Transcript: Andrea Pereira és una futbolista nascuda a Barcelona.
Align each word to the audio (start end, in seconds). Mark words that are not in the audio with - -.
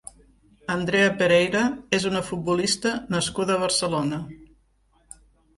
Andrea 0.75 1.11
Pereira 1.19 1.61
és 1.97 2.07
una 2.11 2.23
futbolista 2.31 2.95
nascuda 3.17 3.55
a 3.59 3.63
Barcelona. 3.67 4.23